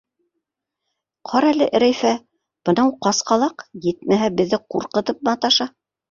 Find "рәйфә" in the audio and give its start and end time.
1.83-2.13